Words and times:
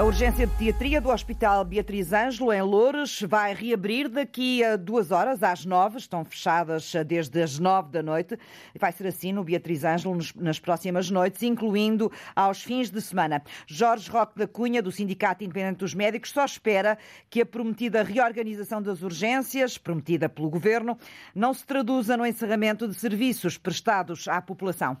A 0.00 0.02
urgência 0.02 0.46
de 0.46 0.52
pediatria 0.54 0.98
do 0.98 1.10
Hospital 1.10 1.62
Beatriz 1.62 2.10
Ângelo, 2.10 2.50
em 2.54 2.62
Loures, 2.62 3.20
vai 3.20 3.52
reabrir 3.52 4.08
daqui 4.08 4.64
a 4.64 4.74
duas 4.74 5.10
horas, 5.10 5.42
às 5.42 5.66
nove. 5.66 5.98
Estão 5.98 6.24
fechadas 6.24 6.94
desde 7.06 7.42
as 7.42 7.58
nove 7.58 7.90
da 7.90 8.02
noite. 8.02 8.38
Vai 8.78 8.92
ser 8.92 9.06
assim 9.08 9.30
no 9.30 9.44
Beatriz 9.44 9.84
Ângelo 9.84 10.16
nas 10.36 10.58
próximas 10.58 11.10
noites, 11.10 11.42
incluindo 11.42 12.10
aos 12.34 12.62
fins 12.62 12.90
de 12.90 12.98
semana. 13.02 13.42
Jorge 13.66 14.10
Roque 14.10 14.38
da 14.38 14.48
Cunha, 14.48 14.82
do 14.82 14.90
Sindicato 14.90 15.44
Independente 15.44 15.80
dos 15.80 15.92
Médicos, 15.92 16.30
só 16.30 16.46
espera 16.46 16.96
que 17.28 17.42
a 17.42 17.46
prometida 17.46 18.02
reorganização 18.02 18.80
das 18.80 19.02
urgências, 19.02 19.76
prometida 19.76 20.30
pelo 20.30 20.48
Governo, 20.48 20.96
não 21.34 21.52
se 21.52 21.66
traduza 21.66 22.16
no 22.16 22.24
encerramento 22.24 22.88
de 22.88 22.94
serviços 22.94 23.58
prestados 23.58 24.26
à 24.28 24.40
população. 24.40 24.96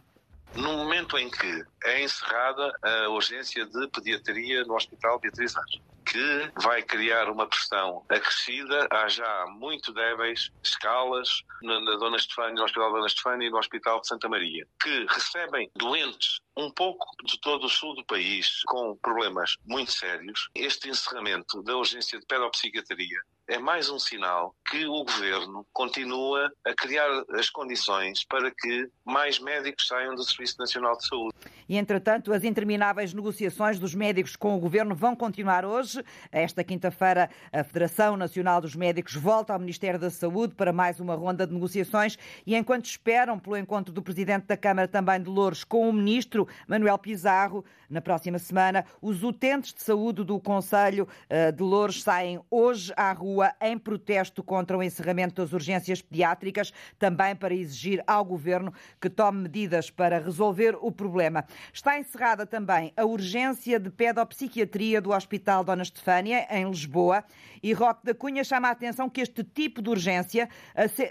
No 0.56 0.72
momento 0.76 1.16
em 1.16 1.30
que 1.30 1.64
é 1.84 2.02
encerrada 2.02 2.72
a 2.82 3.08
urgência 3.08 3.64
de 3.64 3.88
pediatria 3.88 4.64
no 4.64 4.74
Hospital 4.74 5.18
Beatriz 5.20 5.56
Anjos, 5.56 5.80
que 6.04 6.50
vai 6.60 6.82
criar 6.82 7.30
uma 7.30 7.46
pressão 7.46 8.04
acrescida. 8.08 8.88
Há 8.90 9.08
já 9.08 9.46
muito 9.48 9.92
débeis 9.92 10.50
escalas 10.64 11.28
na, 11.62 11.80
na 11.80 11.96
Dona 11.96 12.16
Estefânia, 12.16 12.54
no 12.54 12.64
Hospital 12.64 12.92
Dona 12.92 13.06
Estefânia 13.06 13.46
e 13.46 13.50
no 13.50 13.58
Hospital 13.58 14.00
de 14.00 14.08
Santa 14.08 14.28
Maria, 14.28 14.66
que 14.82 15.06
recebem 15.08 15.70
doentes 15.76 16.40
um 16.56 16.70
pouco 16.70 17.06
de 17.24 17.40
todo 17.40 17.64
o 17.64 17.70
sul 17.70 17.94
do 17.94 18.04
país 18.04 18.62
com 18.66 18.96
problemas 18.96 19.56
muito 19.64 19.92
sérios. 19.92 20.48
Este 20.54 20.88
encerramento 20.88 21.62
da 21.62 21.76
urgência 21.76 22.18
de 22.18 22.26
pedopsiquiatria 22.26 23.20
é 23.50 23.58
mais 23.58 23.90
um 23.90 23.98
sinal 23.98 24.54
que 24.70 24.86
o 24.86 25.04
governo 25.04 25.66
continua 25.72 26.52
a 26.64 26.72
criar 26.72 27.08
as 27.30 27.50
condições 27.50 28.24
para 28.24 28.48
que 28.48 28.88
mais 29.04 29.40
médicos 29.40 29.88
saiam 29.88 30.14
do 30.14 30.22
Serviço 30.22 30.54
Nacional 30.56 30.96
de 30.96 31.08
Saúde. 31.08 31.34
E, 31.68 31.76
entretanto, 31.76 32.32
as 32.32 32.44
intermináveis 32.44 33.12
negociações 33.12 33.76
dos 33.76 33.92
médicos 33.92 34.36
com 34.36 34.56
o 34.56 34.60
governo 34.60 34.94
vão 34.94 35.16
continuar 35.16 35.64
hoje. 35.64 36.00
Esta 36.30 36.62
quinta-feira, 36.62 37.28
a 37.52 37.64
Federação 37.64 38.16
Nacional 38.16 38.60
dos 38.60 38.76
Médicos 38.76 39.16
volta 39.16 39.52
ao 39.52 39.58
Ministério 39.58 39.98
da 39.98 40.10
Saúde 40.10 40.54
para 40.54 40.72
mais 40.72 41.00
uma 41.00 41.16
ronda 41.16 41.44
de 41.44 41.52
negociações. 41.52 42.16
E 42.46 42.54
enquanto 42.54 42.84
esperam 42.84 43.36
pelo 43.36 43.56
encontro 43.56 43.92
do 43.92 44.00
Presidente 44.00 44.46
da 44.46 44.56
Câmara 44.56 44.86
também 44.86 45.20
de 45.20 45.28
Louros 45.28 45.64
com 45.64 45.88
o 45.88 45.92
Ministro 45.92 46.46
Manuel 46.68 46.98
Pizarro, 46.98 47.64
na 47.88 48.00
próxima 48.00 48.38
semana, 48.38 48.84
os 49.02 49.24
utentes 49.24 49.74
de 49.74 49.82
saúde 49.82 50.22
do 50.22 50.38
Conselho 50.38 51.08
eh, 51.28 51.50
de 51.50 51.62
Louros 51.62 52.04
saem 52.04 52.40
hoje 52.48 52.92
à 52.96 53.12
rua 53.12 53.39
rua 53.40 53.54
em 53.60 53.78
protesto 53.78 54.42
contra 54.42 54.76
o 54.76 54.82
encerramento 54.82 55.40
das 55.40 55.52
urgências 55.52 56.02
pediátricas, 56.02 56.72
também 56.98 57.34
para 57.34 57.54
exigir 57.54 58.02
ao 58.06 58.24
governo 58.24 58.72
que 59.00 59.08
tome 59.08 59.42
medidas 59.42 59.90
para 59.90 60.18
resolver 60.18 60.76
o 60.80 60.92
problema. 60.92 61.44
Está 61.72 61.98
encerrada 61.98 62.44
também 62.44 62.92
a 62.96 63.04
urgência 63.04 63.80
de 63.80 63.90
pedopsiquiatria 63.90 65.00
do 65.00 65.10
Hospital 65.10 65.64
Dona 65.64 65.82
Estefânia, 65.82 66.46
em 66.50 66.68
Lisboa, 66.68 67.24
e 67.62 67.72
Roque 67.72 68.04
da 68.04 68.14
Cunha 68.14 68.44
chama 68.44 68.68
a 68.68 68.72
atenção 68.72 69.08
que 69.08 69.20
este 69.20 69.42
tipo 69.42 69.80
de 69.80 69.88
urgência 69.88 70.48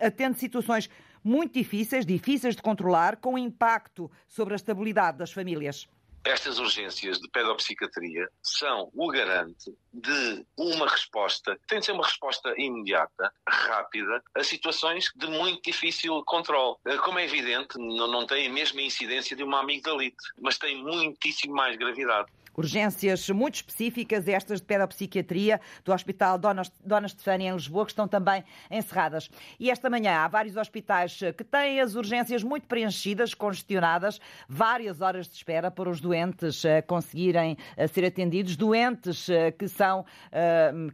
atende 0.02 0.40
situações 0.40 0.90
muito 1.24 1.54
difíceis, 1.54 2.06
difíceis 2.06 2.56
de 2.56 2.62
controlar, 2.62 3.18
com 3.18 3.38
impacto 3.38 4.10
sobre 4.28 4.54
a 4.54 4.56
estabilidade 4.56 5.18
das 5.18 5.32
famílias 5.32 5.88
estas 6.24 6.60
urgências 6.60 7.20
de 7.20 7.30
pedopsiquiatria 7.30 8.30
são 8.42 8.90
o 8.94 9.08
garante 9.08 9.74
de 9.94 10.46
uma 10.58 10.88
resposta, 10.88 11.58
tem 11.68 11.80
de 11.80 11.86
ser 11.86 11.92
uma 11.94 12.06
resposta 12.06 12.54
imediata, 12.58 13.32
rápida, 13.48 14.24
a 14.36 14.44
situações 14.44 15.12
de 15.16 15.28
muito 15.28 15.62
difícil 15.64 16.24
controle. 16.26 16.76
Eh, 16.86 16.98
como 16.98 17.20
é 17.20 17.26
evidente, 17.26 17.78
não, 17.78 18.08
não 18.08 18.26
tem 18.26 18.48
a 18.48 18.52
mesma 18.52 18.82
incidência 18.82 19.36
de 19.36 19.44
uma 19.44 19.62
amigdalite, 19.62 20.18
mas 20.40 20.58
tem 20.58 20.84
muitíssimo 20.84 21.54
mais 21.54 21.76
gravidade. 21.78 22.30
Urgências 22.56 23.30
muito 23.30 23.56
específicas, 23.56 24.28
estas 24.28 24.60
de 24.60 24.66
pedopsiquiatria 24.66 25.62
do 25.84 25.94
Hospital 25.94 26.38
Dona, 26.38 27.06
Estefânia 27.06 27.50
em 27.50 27.54
Lisboa, 27.54 27.86
que 27.86 27.92
estão 27.92 28.08
também 28.08 28.44
encerradas. 28.70 29.30
E 29.60 29.70
esta 29.70 29.90
manhã 29.90 30.18
há 30.18 30.28
vários 30.28 30.58
hospitais 30.58 31.20
que 31.38 31.44
têm 31.44 31.80
as 31.80 31.96
urgências 31.96 32.44
muito 32.44 32.68
preenchidas, 32.68 33.34
congestionadas, 33.34 34.20
várias 34.48 35.02
horas 35.02 35.28
de 35.28 35.36
espera 35.36 35.72
para 35.72 35.90
os 35.90 36.02
doentes 36.02 36.66
eh, 36.66 36.82
conseguirem 36.82 37.58
eh, 37.78 37.88
ser 37.88 38.06
atendidos, 38.06 38.56
doentes 38.56 39.30
eh, 39.30 39.52
que 39.52 39.68
são 39.68 40.06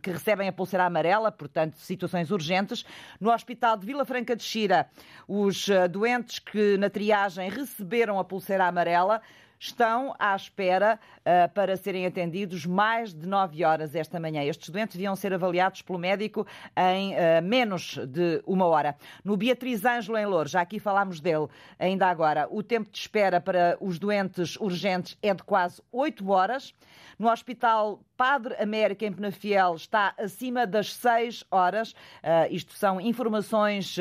que 0.01 0.11
recebem 0.11 0.47
a 0.47 0.53
pulseira 0.53 0.85
amarela, 0.85 1.31
portanto, 1.31 1.75
situações 1.77 2.31
urgentes. 2.31 2.85
No 3.19 3.31
Hospital 3.31 3.77
de 3.77 3.85
Vila 3.85 4.05
Franca 4.05 4.35
de 4.35 4.43
Xira, 4.43 4.89
os 5.27 5.67
doentes 5.91 6.39
que 6.39 6.77
na 6.77 6.89
triagem 6.89 7.49
receberam 7.49 8.19
a 8.19 8.23
pulseira 8.23 8.65
amarela 8.65 9.21
estão 9.59 10.13
à 10.19 10.35
espera 10.35 10.99
uh, 11.19 11.51
para 11.53 11.77
serem 11.77 12.05
atendidos 12.05 12.65
mais 12.65 13.13
de 13.13 13.27
nove 13.27 13.63
horas 13.63 13.95
esta 13.95 14.19
manhã. 14.19 14.43
Estes 14.43 14.69
doentes 14.69 14.95
deviam 14.95 15.15
ser 15.15 15.33
avaliados 15.33 15.81
pelo 15.81 15.99
médico 15.99 16.45
em 16.75 17.13
uh, 17.13 17.41
menos 17.43 17.97
de 18.07 18.41
uma 18.45 18.65
hora. 18.65 18.95
No 19.23 19.37
Beatriz 19.37 19.85
Ângelo 19.85 20.17
em 20.17 20.25
Lourdes, 20.25 20.51
já 20.51 20.61
aqui 20.61 20.79
falámos 20.79 21.19
dele 21.19 21.47
ainda 21.79 22.07
agora, 22.07 22.47
o 22.49 22.61
tempo 22.61 22.89
de 22.91 22.97
espera 22.97 23.39
para 23.39 23.77
os 23.79 23.99
doentes 23.99 24.55
urgentes 24.57 25.17
é 25.21 25.33
de 25.33 25.43
quase 25.43 25.81
oito 25.91 26.29
horas. 26.29 26.73
No 27.17 27.31
Hospital 27.31 28.01
Padre 28.17 28.55
América, 28.55 29.05
em 29.05 29.11
Penafiel, 29.11 29.75
está 29.75 30.13
acima 30.17 30.67
das 30.67 30.93
6 30.95 31.45
horas. 31.49 31.91
Uh, 31.91 32.51
isto 32.51 32.73
são 32.73 32.99
informações 32.99 33.95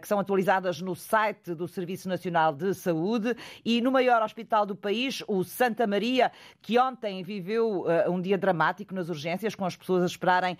que 0.00 0.08
são 0.08 0.20
atualizadas 0.20 0.80
no 0.80 0.94
site 0.94 1.54
do 1.54 1.66
Serviço 1.66 2.08
Nacional 2.08 2.52
de 2.52 2.72
Saúde. 2.74 3.36
E 3.64 3.80
no 3.80 3.90
maior 3.90 4.22
hospital 4.22 4.64
do 4.64 4.76
país, 4.76 4.93
o 5.26 5.42
Santa 5.44 5.86
Maria, 5.86 6.30
que 6.62 6.78
ontem 6.78 7.22
viveu 7.22 7.82
uh, 7.82 8.10
um 8.10 8.20
dia 8.20 8.38
dramático 8.38 8.94
nas 8.94 9.08
urgências, 9.08 9.54
com 9.54 9.64
as 9.64 9.76
pessoas 9.76 10.02
a 10.02 10.06
esperarem 10.06 10.56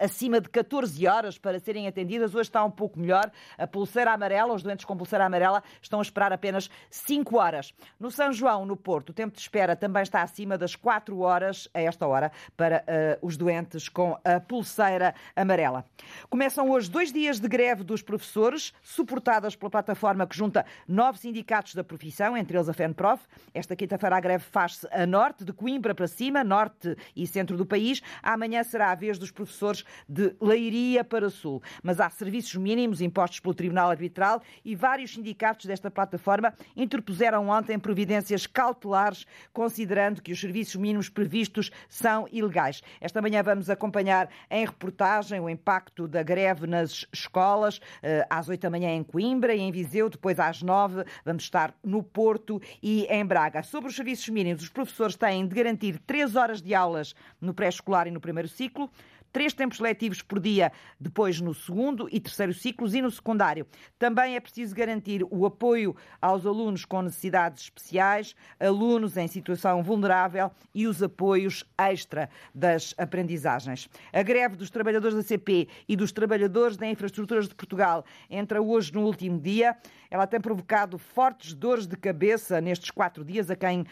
acima 0.00 0.40
de 0.40 0.48
14 0.48 1.06
horas 1.06 1.38
para 1.38 1.58
serem 1.58 1.86
atendidas, 1.86 2.34
hoje 2.34 2.48
está 2.48 2.64
um 2.64 2.70
pouco 2.70 2.98
melhor. 2.98 3.30
A 3.58 3.66
pulseira 3.66 4.12
amarela, 4.12 4.54
os 4.54 4.62
doentes 4.62 4.84
com 4.84 4.96
pulseira 4.96 5.24
amarela, 5.24 5.62
estão 5.80 5.98
a 5.98 6.02
esperar 6.02 6.32
apenas 6.32 6.70
5 6.90 7.36
horas. 7.36 7.74
No 7.98 8.10
São 8.10 8.32
João, 8.32 8.64
no 8.64 8.76
Porto, 8.76 9.10
o 9.10 9.12
tempo 9.12 9.34
de 9.34 9.40
espera 9.40 9.76
também 9.76 10.02
está 10.02 10.22
acima 10.22 10.56
das 10.58 10.74
4 10.74 11.18
horas 11.20 11.68
a 11.74 11.80
esta 11.80 12.06
hora 12.06 12.32
para 12.56 12.84
uh, 13.20 13.26
os 13.26 13.36
doentes 13.36 13.88
com 13.88 14.18
a 14.24 14.40
pulseira 14.40 15.14
amarela. 15.34 15.84
Começam 16.28 16.70
hoje 16.70 16.90
dois 16.90 17.12
dias 17.12 17.40
de 17.40 17.48
greve 17.48 17.82
dos 17.82 18.02
professores, 18.02 18.72
suportadas 18.82 19.56
pela 19.56 19.70
plataforma 19.70 20.26
que 20.26 20.36
junta 20.36 20.64
nove 20.86 21.18
sindicatos 21.18 21.74
da 21.74 21.84
profissão, 21.84 22.36
entre 22.36 22.56
eles 22.56 22.68
a 22.68 22.72
FENPROF. 22.72 23.22
Esta 23.54 23.65
quinta-feira 23.74 24.16
a 24.16 24.20
greve 24.20 24.44
faz-se 24.44 24.86
a 24.92 25.06
norte, 25.06 25.44
de 25.44 25.52
Coimbra 25.52 25.94
para 25.94 26.06
cima, 26.06 26.44
norte 26.44 26.96
e 27.16 27.26
centro 27.26 27.56
do 27.56 27.64
país. 27.64 28.02
Amanhã 28.22 28.62
será 28.62 28.92
a 28.92 28.94
vez 28.94 29.18
dos 29.18 29.30
professores 29.30 29.84
de 30.08 30.36
Leiria 30.40 31.02
para 31.02 31.30
sul. 31.30 31.62
Mas 31.82 31.98
há 31.98 32.10
serviços 32.10 32.54
mínimos 32.54 33.00
impostos 33.00 33.40
pelo 33.40 33.54
Tribunal 33.54 33.90
Arbitral 33.90 34.42
e 34.64 34.74
vários 34.74 35.14
sindicatos 35.14 35.66
desta 35.66 35.90
plataforma 35.90 36.52
interpuseram 36.76 37.48
ontem 37.48 37.78
providências 37.78 38.46
cautelares, 38.46 39.26
considerando 39.52 40.22
que 40.22 40.32
os 40.32 40.40
serviços 40.40 40.76
mínimos 40.76 41.08
previstos 41.08 41.70
são 41.88 42.28
ilegais. 42.30 42.82
Esta 43.00 43.22
manhã 43.22 43.42
vamos 43.42 43.70
acompanhar 43.70 44.28
em 44.50 44.64
reportagem 44.64 45.40
o 45.40 45.48
impacto 45.48 46.06
da 46.06 46.22
greve 46.22 46.66
nas 46.66 47.06
escolas, 47.12 47.80
eh, 48.02 48.26
às 48.28 48.48
oito 48.48 48.62
da 48.62 48.70
manhã 48.70 48.90
em 48.90 49.02
Coimbra 49.02 49.54
e 49.54 49.60
em 49.60 49.72
Viseu, 49.72 50.10
depois 50.10 50.38
às 50.38 50.62
nove 50.62 51.04
vamos 51.24 51.44
estar 51.44 51.74
no 51.82 52.02
Porto 52.02 52.60
e 52.82 53.06
em 53.08 53.24
Braga. 53.24 53.55
Sobre 53.62 53.88
os 53.88 53.96
serviços 53.96 54.28
mínimos, 54.28 54.62
os 54.62 54.68
professores 54.68 55.16
têm 55.16 55.46
de 55.46 55.54
garantir 55.54 55.98
três 56.00 56.36
horas 56.36 56.60
de 56.60 56.74
aulas 56.74 57.14
no 57.40 57.54
pré-escolar 57.54 58.06
e 58.06 58.10
no 58.10 58.20
primeiro 58.20 58.48
ciclo, 58.48 58.90
três 59.36 59.52
tempos 59.52 59.80
letivos 59.80 60.22
por 60.22 60.40
dia, 60.40 60.72
depois 60.98 61.42
no 61.42 61.52
segundo 61.52 62.08
e 62.10 62.18
terceiro 62.18 62.54
ciclos 62.54 62.94
e 62.94 63.02
no 63.02 63.10
secundário. 63.10 63.66
Também 63.98 64.34
é 64.34 64.40
preciso 64.40 64.74
garantir 64.74 65.22
o 65.30 65.44
apoio 65.44 65.94
aos 66.22 66.46
alunos 66.46 66.86
com 66.86 67.02
necessidades 67.02 67.64
especiais, 67.64 68.34
alunos 68.58 69.14
em 69.18 69.28
situação 69.28 69.82
vulnerável 69.82 70.50
e 70.74 70.86
os 70.86 71.02
apoios 71.02 71.64
extra 71.76 72.30
das 72.54 72.94
aprendizagens. 72.96 73.90
A 74.10 74.22
greve 74.22 74.56
dos 74.56 74.70
trabalhadores 74.70 75.14
da 75.14 75.22
CP 75.22 75.68
e 75.86 75.94
dos 75.94 76.12
trabalhadores 76.12 76.78
da 76.78 76.86
Infraestruturas 76.86 77.46
de 77.46 77.54
Portugal 77.54 78.06
entra 78.30 78.62
hoje 78.62 78.90
no 78.94 79.02
último 79.02 79.38
dia. 79.38 79.76
Ela 80.10 80.26
tem 80.26 80.40
provocado 80.40 80.96
fortes 80.96 81.52
dores 81.52 81.86
de 81.86 81.96
cabeça 81.98 82.58
nestes 82.58 82.90
quatro 82.90 83.22
dias 83.22 83.50
a 83.50 83.56
quem 83.56 83.82
uh, 83.82 83.86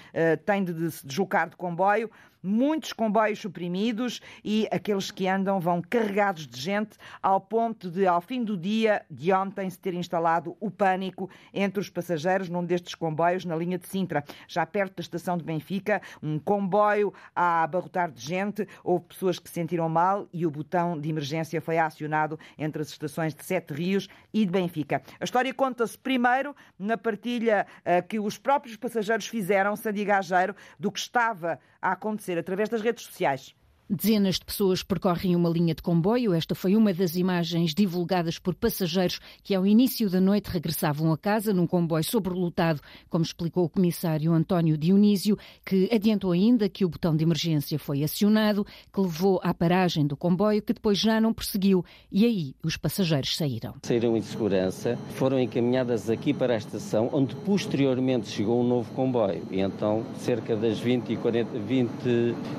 tem 0.46 0.64
de 0.64 0.90
se 0.90 1.06
deslocar 1.06 1.50
de 1.50 1.56
comboio 1.56 2.10
muitos 2.44 2.92
comboios 2.92 3.38
suprimidos 3.38 4.20
e 4.44 4.68
aqueles 4.70 5.10
que 5.10 5.26
andam 5.26 5.58
vão 5.58 5.80
carregados 5.80 6.46
de 6.46 6.60
gente, 6.60 6.98
ao 7.22 7.40
ponto 7.40 7.90
de, 7.90 8.06
ao 8.06 8.20
fim 8.20 8.44
do 8.44 8.56
dia 8.56 9.02
de 9.10 9.32
ontem, 9.32 9.68
se 9.70 9.78
ter 9.78 9.94
instalado 9.94 10.56
o 10.60 10.70
pânico 10.70 11.30
entre 11.52 11.80
os 11.80 11.88
passageiros 11.88 12.48
num 12.48 12.64
destes 12.64 12.94
comboios 12.94 13.44
na 13.44 13.56
linha 13.56 13.78
de 13.78 13.88
Sintra. 13.88 14.22
Já 14.46 14.66
perto 14.66 14.96
da 14.96 15.00
estação 15.00 15.38
de 15.38 15.44
Benfica, 15.44 16.02
um 16.22 16.38
comboio 16.38 17.12
a 17.34 17.62
abarrotar 17.62 18.10
de 18.10 18.20
gente, 18.20 18.68
houve 18.82 19.06
pessoas 19.06 19.38
que 19.38 19.48
se 19.48 19.54
sentiram 19.54 19.88
mal 19.88 20.28
e 20.32 20.44
o 20.44 20.50
botão 20.50 21.00
de 21.00 21.08
emergência 21.08 21.60
foi 21.60 21.78
acionado 21.78 22.38
entre 22.58 22.82
as 22.82 22.88
estações 22.88 23.34
de 23.34 23.44
Sete 23.44 23.72
Rios 23.72 24.08
e 24.32 24.44
de 24.44 24.52
Benfica. 24.52 25.02
A 25.18 25.24
história 25.24 25.52
conta-se 25.54 25.96
primeiro 25.96 26.54
na 26.78 26.98
partilha 26.98 27.66
uh, 27.80 28.06
que 28.06 28.18
os 28.18 28.36
próprios 28.36 28.76
passageiros 28.76 29.26
fizeram, 29.26 29.76
Sandy 29.76 30.04
Gageiro, 30.04 30.54
do 30.78 30.92
que 30.92 30.98
estava 30.98 31.58
a 31.80 31.92
acontecer 31.92 32.33
ser 32.34 32.38
através 32.40 32.68
das 32.68 32.82
redes 32.82 33.04
sociais. 33.04 33.54
Dezenas 33.88 34.36
de 34.36 34.46
pessoas 34.46 34.82
percorrem 34.82 35.36
uma 35.36 35.50
linha 35.50 35.74
de 35.74 35.82
comboio. 35.82 36.32
Esta 36.32 36.54
foi 36.54 36.74
uma 36.74 36.94
das 36.94 37.16
imagens 37.16 37.74
divulgadas 37.74 38.38
por 38.38 38.54
passageiros 38.54 39.20
que, 39.42 39.54
ao 39.54 39.66
início 39.66 40.08
da 40.08 40.22
noite, 40.22 40.46
regressavam 40.46 41.12
a 41.12 41.18
casa 41.18 41.52
num 41.52 41.66
comboio 41.66 42.02
sobrelotado, 42.02 42.80
como 43.10 43.22
explicou 43.22 43.64
o 43.64 43.68
comissário 43.68 44.32
António 44.32 44.78
Dionísio, 44.78 45.36
que 45.66 45.90
adiantou 45.92 46.32
ainda 46.32 46.66
que 46.66 46.82
o 46.82 46.88
botão 46.88 47.14
de 47.14 47.24
emergência 47.24 47.78
foi 47.78 48.02
acionado, 48.02 48.66
que 48.90 49.00
levou 49.00 49.38
à 49.42 49.52
paragem 49.52 50.06
do 50.06 50.16
comboio, 50.16 50.62
que 50.62 50.72
depois 50.72 50.96
já 50.96 51.20
não 51.20 51.34
prosseguiu. 51.34 51.84
E 52.10 52.24
aí 52.24 52.54
os 52.62 52.78
passageiros 52.78 53.36
saíram. 53.36 53.74
Saíram 53.82 54.16
em 54.16 54.22
segurança, 54.22 54.98
foram 55.10 55.38
encaminhadas 55.38 56.08
aqui 56.08 56.32
para 56.32 56.54
a 56.54 56.56
estação, 56.56 57.10
onde 57.12 57.36
posteriormente 57.36 58.28
chegou 58.28 58.62
um 58.62 58.66
novo 58.66 58.90
comboio. 58.94 59.46
E 59.50 59.60
então, 59.60 60.06
cerca 60.16 60.56
das 60.56 60.78
20 60.78 61.12
e 61.12 61.16
40, 61.18 61.58
20, 61.58 61.90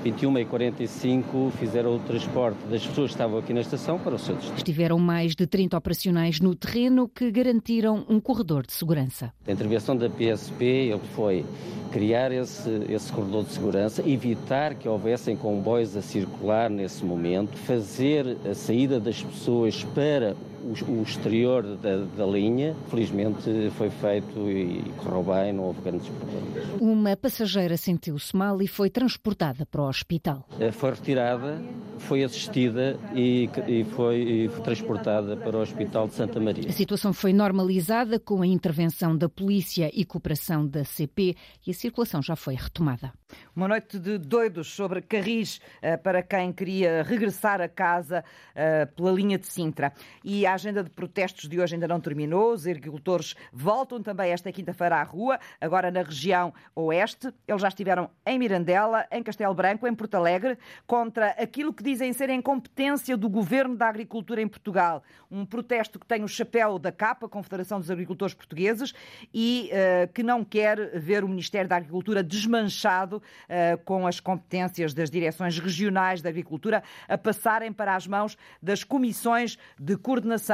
21 0.04 0.38
e 0.38 0.46
45 0.46 1.15
fizeram 1.52 1.96
o 1.96 2.00
transporte 2.00 2.58
das 2.70 2.86
pessoas 2.86 3.12
que 3.12 3.16
estavam 3.16 3.40
aqui 3.40 3.54
na 3.54 3.62
estação 3.62 4.00
para 4.00 4.16
o 4.16 4.20
seu 4.20 4.36
destino. 4.36 4.58
Estiveram 4.58 5.00
mais 5.00 5.36
de 5.36 5.46
30 5.46 5.78
operacionais 5.78 6.40
no 6.40 6.56
terreno 6.56 7.08
que 7.08 7.32
garantiram 7.32 8.06
um 8.10 8.20
corredor 8.20 8.66
de 8.66 8.74
segurança. 8.74 9.34
A 9.48 9.52
intervenção 9.52 9.96
da 9.96 10.10
PSP 10.10 10.98
foi 11.16 11.46
criar 11.92 12.32
esse, 12.32 12.70
esse 12.90 13.12
corredor 13.12 13.44
de 13.46 13.52
segurança, 13.52 14.04
evitar 14.08 14.76
que 14.76 14.88
houvessem 14.88 15.36
comboios 15.36 15.96
a 15.96 16.02
circular 16.02 16.70
nesse 16.70 17.06
momento, 17.06 17.58
fazer 17.58 18.38
a 18.50 18.54
saída 18.54 19.00
das 19.00 19.24
pessoas 19.24 19.84
para 19.84 20.36
o, 20.66 21.04
exterior 21.04 21.64
da, 21.78 21.98
da, 21.98 22.26
linha. 22.26 22.76
Felizmente 22.90 23.70
foi 23.78 23.90
feito 23.90 24.50
e 24.50 24.82
correu 24.98 25.24
bem, 25.24 25.54
não 25.54 25.66
houve 25.66 25.82
grandes 25.82 26.08
problemas. 26.10 26.82
Uma 26.82 27.16
passageira 27.16 27.78
sentiu-se 27.78 28.36
mal 28.36 28.62
e 28.62 28.68
foi 28.68 28.90
transportada 28.90 29.66
para 29.66 29.82
o 29.82 29.88
hospital. 29.88 30.48
Eh, 30.60 30.72
foi 30.72 30.92
retirada, 30.92 31.62
foi 32.00 32.24
assistida 32.24 33.00
e, 33.14 33.50
e, 33.68 33.84
foi, 33.84 34.18
e 34.18 34.50
foi 34.50 34.64
transportada 34.64 35.38
para 35.38 35.58
o 35.58 35.62
Hospital 35.62 36.08
de 36.08 36.14
Santa 36.16 36.40
Maria. 36.40 36.68
A 36.68 36.74
situação 36.74 37.14
foi 37.14 37.32
normalizada 37.32 38.20
com 38.20 38.42
a 38.42 38.48
intervenção 38.48 39.16
da 39.16 39.30
polícia 39.30 39.92
e 39.94 40.04
cooperação 40.04 40.66
da 40.66 40.84
CP 40.84 41.36
e 41.66 41.72
a 41.72 41.74
circulação 41.74 42.22
já 42.22 42.36
foi 42.36 42.56
retomada. 42.56 43.14
Uma 43.56 43.68
noite 43.68 44.00
de 44.00 44.18
doidos 44.18 44.68
sobre 44.74 45.02
Carris 45.02 45.60
eh, 45.82 45.98
para 45.98 46.22
quem 46.22 46.52
queria 46.52 47.04
regressar 47.04 47.62
a 47.62 47.68
casa 47.68 48.24
eh, 48.54 48.86
pela 48.86 49.12
linha 49.12 49.38
de 49.38 49.48
Sintra. 49.48 49.94
E 50.24 50.46
a 50.46 50.55
agenda 50.56 50.84
de 50.84 50.90
protestos 50.90 51.48
de 51.48 51.60
hoje 51.60 51.76
ainda 51.76 51.88
não 51.88 52.00
terminou. 52.00 52.54
Os 52.54 52.66
agricultores 52.66 53.36
voltam 53.54 54.02
também 54.02 54.32
esta 54.32 54.52
quinta-feira 54.52 54.98
à 54.98 55.04
rua, 55.04 55.40
agora 55.62 55.92
na 55.92 56.02
região 56.02 56.54
oeste. 56.76 57.32
Eles 57.48 57.62
já 57.62 57.68
estiveram 57.68 58.10
em 58.26 58.40
Mirandela, 58.40 59.06
em 59.12 59.22
Castelo 59.22 59.54
Branco, 59.54 59.88
em 59.88 59.94
Porto 59.94 60.16
Alegre, 60.16 60.58
contra 60.88 61.30
aquilo 61.32 61.74
que 61.74 61.84
dizem 61.84 62.12
ser 62.14 62.30
a 62.30 62.34
incompetência 62.34 63.16
do 63.16 63.30
governo 63.30 63.76
da 63.76 63.88
agricultura 63.88 64.42
em 64.42 64.48
Portugal. 64.48 65.04
Um 65.30 65.46
protesto 65.46 66.00
que 66.00 66.06
tem 66.06 66.24
o 66.24 66.28
chapéu 66.28 66.80
da 66.80 66.92
CAPA, 66.92 67.28
Confederação 67.28 67.80
dos 67.80 67.92
Agricultores 67.92 68.34
Portugueses, 68.34 68.94
e 69.34 69.70
uh, 69.72 70.12
que 70.14 70.24
não 70.24 70.44
quer 70.44 70.98
ver 71.00 71.24
o 71.24 71.28
Ministério 71.28 71.70
da 71.70 71.76
Agricultura 71.76 72.24
desmanchado 72.24 73.18
uh, 73.18 73.78
com 73.84 74.08
as 74.08 74.20
competências 74.20 74.94
das 74.94 75.10
direções 75.10 75.60
regionais 75.60 76.22
da 76.22 76.30
agricultura 76.30 76.84
a 77.08 77.18
passarem 77.18 77.72
para 77.72 77.96
as 77.96 78.08
mãos 78.08 78.38
das 78.62 78.84
comissões 78.84 79.58
de 79.80 79.98
coordenação 79.98 80.45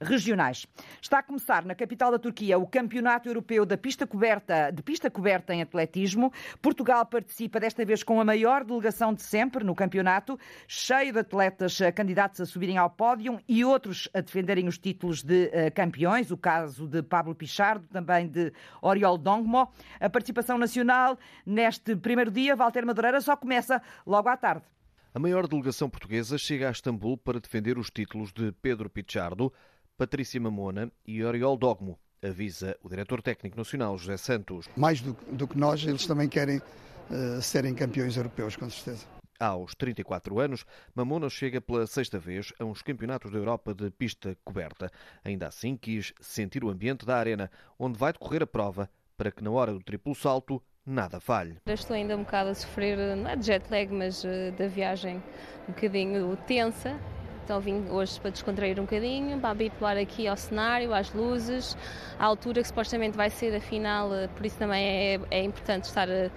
regionais. 0.00 0.66
Está 1.00 1.18
a 1.18 1.22
começar 1.22 1.64
na 1.64 1.74
capital 1.74 2.10
da 2.10 2.18
Turquia 2.18 2.58
o 2.58 2.66
Campeonato 2.66 3.28
Europeu 3.28 3.66
pista 3.76 4.06
coberta, 4.06 4.70
de 4.70 4.82
pista 4.82 5.10
coberta 5.10 5.54
em 5.54 5.62
atletismo. 5.62 6.32
Portugal 6.62 7.04
participa 7.06 7.60
desta 7.60 7.84
vez 7.84 8.02
com 8.02 8.20
a 8.20 8.24
maior 8.24 8.64
delegação 8.64 9.12
de 9.12 9.22
sempre 9.22 9.64
no 9.64 9.74
campeonato, 9.74 10.38
cheio 10.66 11.12
de 11.12 11.18
atletas 11.18 11.78
candidatos 11.94 12.40
a 12.40 12.46
subirem 12.46 12.78
ao 12.78 12.90
pódio 12.90 13.40
e 13.48 13.64
outros 13.64 14.08
a 14.14 14.20
defenderem 14.20 14.68
os 14.68 14.78
títulos 14.78 15.22
de 15.22 15.46
uh, 15.46 15.74
campeões. 15.74 16.30
O 16.30 16.36
caso 16.36 16.86
de 16.86 17.02
Pablo 17.02 17.34
Pichardo, 17.34 17.86
também 17.88 18.28
de 18.28 18.52
Oriol 18.80 19.18
Dongmo. 19.18 19.70
A 19.98 20.08
participação 20.08 20.58
nacional 20.58 21.18
neste 21.44 21.96
primeiro 21.96 22.30
dia, 22.30 22.56
Walter 22.56 22.84
Madureira, 22.84 23.20
só 23.20 23.36
começa 23.36 23.82
logo 24.06 24.28
à 24.28 24.36
tarde. 24.36 24.64
A 25.12 25.18
maior 25.18 25.48
delegação 25.48 25.90
portuguesa 25.90 26.38
chega 26.38 26.68
a 26.68 26.70
Istambul 26.70 27.18
para 27.18 27.40
defender 27.40 27.76
os 27.76 27.90
títulos 27.90 28.32
de 28.32 28.52
Pedro 28.52 28.88
Pichardo, 28.88 29.52
Patrícia 29.98 30.40
Mamona 30.40 30.92
e 31.04 31.24
Oriol 31.24 31.56
Dogmo, 31.56 31.98
avisa 32.22 32.78
o 32.80 32.88
diretor 32.88 33.20
técnico 33.20 33.56
nacional 33.56 33.98
José 33.98 34.16
Santos. 34.16 34.68
Mais 34.76 35.00
do, 35.00 35.14
do 35.32 35.48
que 35.48 35.58
nós, 35.58 35.84
eles 35.84 36.06
também 36.06 36.28
querem 36.28 36.58
uh, 36.58 37.42
serem 37.42 37.74
campeões 37.74 38.16
europeus, 38.16 38.54
com 38.54 38.70
certeza. 38.70 39.04
Aos 39.40 39.74
34 39.74 40.38
anos, 40.38 40.64
Mamona 40.94 41.28
chega 41.28 41.60
pela 41.60 41.88
sexta 41.88 42.16
vez 42.16 42.52
a 42.60 42.64
uns 42.64 42.80
campeonatos 42.80 43.32
da 43.32 43.38
Europa 43.38 43.74
de 43.74 43.90
pista 43.90 44.38
coberta. 44.44 44.92
Ainda 45.24 45.48
assim, 45.48 45.76
quis 45.76 46.14
sentir 46.20 46.62
o 46.62 46.70
ambiente 46.70 47.04
da 47.04 47.16
arena, 47.16 47.50
onde 47.76 47.98
vai 47.98 48.12
decorrer 48.12 48.44
a 48.44 48.46
prova, 48.46 48.88
para 49.16 49.32
que 49.32 49.42
na 49.42 49.50
hora 49.50 49.72
do 49.72 49.82
triplo 49.82 50.14
salto 50.14 50.62
nada 50.86 51.20
falhe. 51.20 51.56
Estou 51.66 51.94
ainda 51.94 52.16
um 52.16 52.22
bocado 52.22 52.50
a 52.50 52.54
sofrer, 52.54 52.96
não 53.16 53.30
é 53.30 53.36
de 53.36 53.46
jet 53.46 53.64
lag, 53.70 53.92
mas 53.92 54.24
uh, 54.24 54.52
da 54.58 54.66
viagem 54.68 55.22
um 55.68 55.72
bocadinho 55.72 56.36
tensa. 56.46 56.98
Então 57.44 57.60
vim 57.60 57.88
hoje 57.88 58.20
para 58.20 58.30
descontrair 58.30 58.78
um 58.78 58.84
bocadinho, 58.84 59.38
para 59.40 59.50
habituar 59.50 59.96
aqui 59.96 60.28
ao 60.28 60.36
cenário, 60.36 60.94
às 60.94 61.12
luzes, 61.12 61.76
à 62.18 62.24
altura 62.24 62.62
que 62.62 62.68
supostamente 62.68 63.16
vai 63.16 63.28
ser 63.28 63.54
a 63.56 63.60
final, 63.60 64.14
eh, 64.14 64.28
por 64.28 64.46
isso 64.46 64.56
também 64.56 64.84
é, 64.84 65.20
é 65.32 65.42
importante 65.42 65.84
estar 65.84 66.08
eh, 66.08 66.30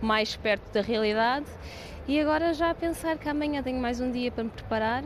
mais 0.00 0.36
perto 0.36 0.72
da 0.72 0.80
realidade. 0.80 1.44
E 2.08 2.18
agora 2.18 2.54
já 2.54 2.70
a 2.70 2.74
pensar 2.74 3.18
que 3.18 3.28
amanhã 3.28 3.62
tenho 3.62 3.78
mais 3.78 4.00
um 4.00 4.10
dia 4.10 4.32
para 4.32 4.44
me 4.44 4.50
preparar, 4.50 5.04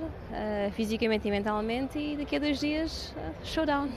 fisicamente 0.72 1.26
e 1.26 1.30
mentalmente, 1.30 1.98
e 1.98 2.16
daqui 2.16 2.36
a 2.36 2.38
dois 2.38 2.60
dias, 2.60 3.14
showdown. 3.42 3.88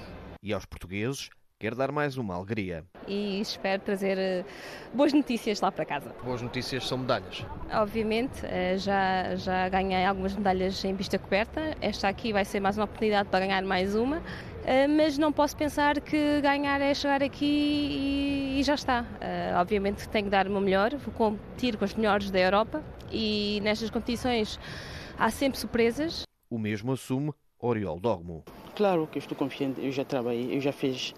E 0.41 0.53
aos 0.53 0.65
portugueses, 0.65 1.29
quer 1.61 1.75
dar 1.75 1.91
mais 1.91 2.17
uma 2.17 2.33
alegria. 2.33 2.83
E 3.07 3.39
espero 3.39 3.83
trazer 3.83 4.17
eh, 4.17 4.43
boas 4.91 5.13
notícias 5.13 5.61
lá 5.61 5.71
para 5.71 5.85
casa. 5.85 6.11
Boas 6.23 6.41
notícias 6.41 6.87
são 6.87 6.97
medalhas? 6.97 7.45
Obviamente, 7.71 8.43
eh, 8.47 8.79
já, 8.79 9.35
já 9.35 9.69
ganhei 9.69 10.03
algumas 10.03 10.35
medalhas 10.35 10.83
em 10.83 10.95
pista 10.95 11.19
coberta. 11.19 11.77
Esta 11.79 12.07
aqui 12.07 12.33
vai 12.33 12.43
ser 12.45 12.59
mais 12.59 12.77
uma 12.77 12.85
oportunidade 12.85 13.29
para 13.29 13.45
ganhar 13.45 13.61
mais 13.61 13.93
uma. 13.93 14.23
Eh, 14.65 14.87
mas 14.87 15.19
não 15.19 15.31
posso 15.31 15.55
pensar 15.55 16.01
que 16.01 16.41
ganhar 16.41 16.81
é 16.81 16.95
chegar 16.95 17.21
aqui 17.21 18.57
e, 18.57 18.63
já 18.63 18.73
está. 18.73 19.05
Obviamente 19.59 20.09
tenho 20.09 20.25
que 20.25 20.31
dar 20.31 20.47
o 20.47 20.51
meu 20.51 20.61
melhor, 20.61 20.95
vou 20.97 21.13
competir 21.13 21.77
com 21.77 21.85
os 21.85 21.93
melhores 21.93 22.31
da 22.31 22.39
Europa 22.39 22.83
e 23.11 23.59
nestas 23.61 23.91
competições 23.91 24.59
há 25.17 25.29
sempre 25.29 25.59
surpresas. 25.59 26.23
O 26.49 26.57
mesmo 26.57 26.91
assume 26.91 27.31
Oriol 27.59 27.99
Dogmo. 27.99 28.43
Claro 28.75 29.07
que 29.07 29.19
estou 29.19 29.37
confiante, 29.37 29.83
eu 29.83 29.91
já 29.91 30.05
trabalhei, 30.05 30.55
eu 30.55 30.61
já 30.61 30.71
fiz 30.71 31.13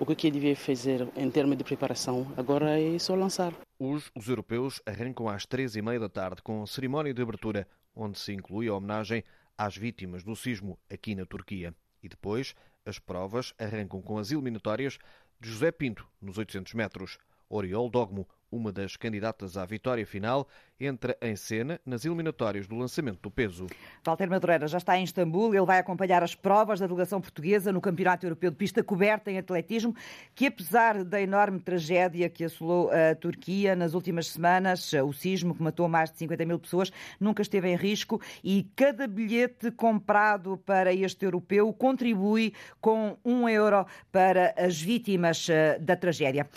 o 0.00 0.06
que 0.06 0.26
eu 0.26 0.30
devia 0.30 0.54
fazer 0.54 1.08
em 1.16 1.30
termos 1.30 1.56
de 1.56 1.64
preparação, 1.64 2.26
agora 2.36 2.78
é 2.78 2.98
só 2.98 3.14
lançar. 3.14 3.52
Os, 3.78 4.10
os 4.14 4.28
europeus 4.28 4.80
arrancam 4.86 5.28
às 5.28 5.46
três 5.46 5.76
e 5.76 5.82
meia 5.82 6.00
da 6.00 6.08
tarde 6.08 6.42
com 6.42 6.66
cerimónia 6.66 7.14
de 7.14 7.22
abertura, 7.22 7.66
onde 7.94 8.18
se 8.18 8.32
inclui 8.32 8.68
a 8.68 8.74
homenagem 8.74 9.24
às 9.56 9.76
vítimas 9.76 10.22
do 10.22 10.36
sismo 10.36 10.78
aqui 10.90 11.14
na 11.14 11.26
Turquia. 11.26 11.74
E 12.02 12.08
depois, 12.08 12.54
as 12.84 12.98
provas 12.98 13.52
arrancam 13.58 14.00
com 14.00 14.18
as 14.18 14.30
eliminatórias 14.30 14.98
de 15.40 15.50
José 15.50 15.70
Pinto, 15.72 16.06
nos 16.20 16.38
800 16.38 16.74
metros. 16.74 17.18
Oriol 17.50 17.88
Dogmo, 17.88 18.28
uma 18.50 18.72
das 18.72 18.96
candidatas 18.96 19.56
à 19.56 19.64
vitória 19.64 20.06
final, 20.06 20.48
entra 20.80 21.16
em 21.20 21.34
cena 21.34 21.80
nas 21.84 22.04
eliminatórias 22.04 22.66
do 22.66 22.76
lançamento 22.76 23.20
do 23.20 23.30
peso. 23.30 23.66
Walter 24.04 24.30
Madureira 24.30 24.68
já 24.68 24.78
está 24.78 24.96
em 24.96 25.04
Istambul. 25.04 25.54
Ele 25.54 25.66
vai 25.66 25.78
acompanhar 25.78 26.22
as 26.22 26.34
provas 26.34 26.78
da 26.78 26.86
delegação 26.86 27.20
portuguesa 27.20 27.72
no 27.72 27.80
Campeonato 27.80 28.24
Europeu 28.24 28.50
de 28.50 28.56
Pista 28.56 28.82
Coberta 28.82 29.30
em 29.30 29.38
Atletismo, 29.38 29.94
que 30.34 30.46
apesar 30.46 31.04
da 31.04 31.20
enorme 31.20 31.58
tragédia 31.60 32.28
que 32.28 32.44
assolou 32.44 32.90
a 32.90 33.14
Turquia 33.14 33.74
nas 33.74 33.94
últimas 33.94 34.28
semanas, 34.28 34.92
o 34.92 35.12
sismo 35.12 35.54
que 35.54 35.62
matou 35.62 35.88
mais 35.88 36.10
de 36.12 36.18
50 36.18 36.44
mil 36.44 36.58
pessoas, 36.58 36.92
nunca 37.18 37.42
esteve 37.42 37.68
em 37.68 37.76
risco 37.76 38.20
e 38.42 38.70
cada 38.76 39.06
bilhete 39.06 39.70
comprado 39.72 40.56
para 40.58 40.92
este 40.92 41.24
europeu 41.24 41.72
contribui 41.72 42.54
com 42.80 43.16
um 43.24 43.48
euro 43.48 43.84
para 44.12 44.54
as 44.56 44.80
vítimas 44.80 45.48
eh, 45.48 45.78
da 45.80 45.96
tragédia. 45.96 46.48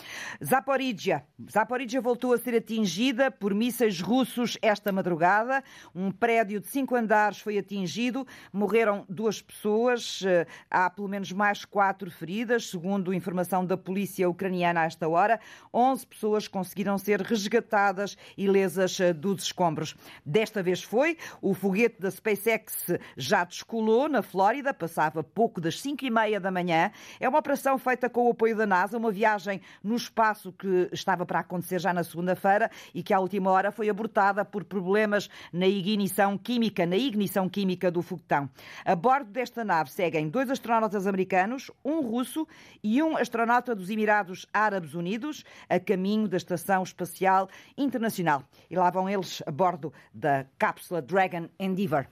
Zaporizhia. 0.42 1.24
Zaporizhia 1.50 1.81
voltou 2.00 2.32
a 2.32 2.38
ser 2.38 2.54
atingida 2.54 3.28
por 3.28 3.52
mísseis 3.52 4.00
russos 4.00 4.56
esta 4.62 4.92
madrugada. 4.92 5.64
Um 5.92 6.12
prédio 6.12 6.60
de 6.60 6.68
cinco 6.68 6.94
andares 6.94 7.40
foi 7.40 7.58
atingido, 7.58 8.24
morreram 8.52 9.04
duas 9.08 9.42
pessoas, 9.42 10.22
eh, 10.24 10.46
há 10.70 10.88
pelo 10.88 11.08
menos 11.08 11.32
mais 11.32 11.64
quatro 11.64 12.08
feridas, 12.10 12.68
segundo 12.68 13.12
informação 13.12 13.66
da 13.66 13.76
polícia 13.76 14.28
ucraniana 14.30 14.82
a 14.82 14.84
esta 14.84 15.08
hora. 15.08 15.40
Onze 15.74 16.06
pessoas 16.06 16.46
conseguiram 16.46 16.96
ser 16.98 17.20
resgatadas 17.20 18.16
ilesas 18.38 19.00
eh, 19.00 19.12
dos 19.12 19.42
escombros. 19.42 19.96
Desta 20.24 20.62
vez 20.62 20.82
foi, 20.82 21.18
o 21.40 21.52
foguete 21.52 22.00
da 22.00 22.10
SpaceX 22.10 22.86
já 23.16 23.42
descolou 23.42 24.08
na 24.08 24.22
Flórida, 24.22 24.72
passava 24.72 25.24
pouco 25.24 25.60
das 25.60 25.80
cinco 25.80 26.04
e 26.04 26.10
meia 26.10 26.38
da 26.38 26.50
manhã. 26.50 26.92
É 27.18 27.28
uma 27.28 27.40
operação 27.40 27.76
feita 27.76 28.08
com 28.08 28.28
o 28.28 28.30
apoio 28.30 28.56
da 28.56 28.66
NASA, 28.66 28.96
uma 28.96 29.10
viagem 29.10 29.60
no 29.82 29.96
espaço 29.96 30.52
que 30.52 30.88
estava 30.92 31.26
para 31.26 31.40
acontecer 31.40 31.71
ser 31.72 31.80
já 31.80 31.92
na 31.92 32.04
segunda-feira 32.04 32.70
e 32.94 33.02
que 33.02 33.14
à 33.14 33.20
última 33.20 33.50
hora 33.50 33.72
foi 33.72 33.88
abortada 33.88 34.44
por 34.44 34.64
problemas 34.64 35.28
na 35.52 35.66
ignição 35.66 36.36
química, 36.36 36.84
na 36.84 36.96
ignição 36.96 37.48
química 37.48 37.90
do 37.90 38.02
foguetão. 38.02 38.50
A 38.84 38.94
bordo 38.94 39.30
desta 39.30 39.64
nave 39.64 39.90
seguem 39.90 40.28
dois 40.28 40.50
astronautas 40.50 41.06
americanos, 41.06 41.70
um 41.84 42.00
russo 42.02 42.46
e 42.82 43.02
um 43.02 43.16
astronauta 43.16 43.74
dos 43.74 43.88
Emirados 43.88 44.46
Árabes 44.52 44.94
Unidos, 44.94 45.44
a 45.68 45.80
caminho 45.80 46.28
da 46.28 46.36
Estação 46.36 46.82
Espacial 46.82 47.48
Internacional. 47.76 48.42
E 48.70 48.76
lá 48.76 48.90
vão 48.90 49.08
eles 49.08 49.42
a 49.46 49.50
bordo 49.50 49.92
da 50.12 50.44
cápsula 50.58 51.00
Dragon 51.00 51.48
Endeavour. 51.58 52.06